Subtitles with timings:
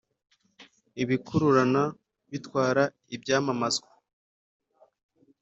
[1.03, 1.83] ibikururana
[2.31, 2.83] bitwara
[3.15, 3.89] ibyamamazwa